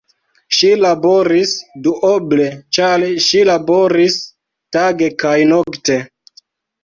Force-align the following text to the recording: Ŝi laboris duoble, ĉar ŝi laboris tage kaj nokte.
Ŝi 0.59 0.69
laboris 0.83 1.51
duoble, 1.87 2.47
ĉar 2.77 3.05
ŝi 3.25 3.43
laboris 3.49 4.15
tage 4.77 5.11
kaj 5.25 5.35
nokte. 5.51 5.99